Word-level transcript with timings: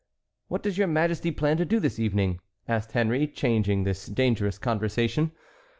"What 0.47 0.63
does 0.63 0.79
your 0.79 0.87
Majesty 0.87 1.29
plan 1.29 1.57
to 1.57 1.63
do 1.65 1.79
this 1.79 1.99
evening?" 1.99 2.39
asked 2.67 2.93
Henry, 2.93 3.27
changing 3.27 3.83
this 3.83 4.07
dangerous 4.07 4.57
conversation. 4.57 5.31